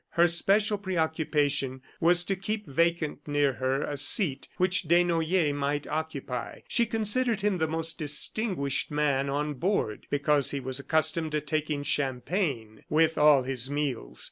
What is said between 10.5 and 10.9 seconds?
was